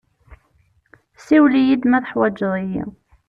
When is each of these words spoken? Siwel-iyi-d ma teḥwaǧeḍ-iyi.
Siwel-iyi-d 1.25 1.83
ma 1.87 1.99
teḥwaǧeḍ-iyi. 2.03 2.83